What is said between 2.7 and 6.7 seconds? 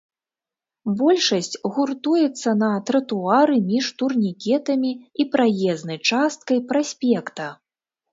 тратуары між турнікетамі і праезнай часткай